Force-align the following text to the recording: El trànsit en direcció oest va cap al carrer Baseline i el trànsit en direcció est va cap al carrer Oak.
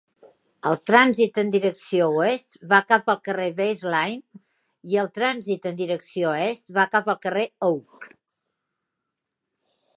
El 0.67 0.77
trànsit 0.91 1.35
en 1.41 1.51
direcció 1.55 2.07
oest 2.21 2.57
va 2.71 2.79
cap 2.93 3.11
al 3.15 3.19
carrer 3.29 3.45
Baseline 3.61 4.41
i 4.95 4.99
el 5.03 5.13
trànsit 5.21 5.71
en 5.73 5.79
direcció 5.85 6.35
est 6.49 6.65
va 6.79 6.89
cap 6.97 7.15
al 7.15 7.23
carrer 7.27 7.47
Oak. 7.73 8.13